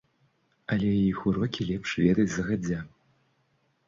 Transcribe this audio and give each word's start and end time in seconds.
Але 0.75 0.87
іх 1.09 1.19
урокі 1.31 1.67
лепш 1.71 1.91
ведаць 2.05 2.25
загадзя. 2.37 2.79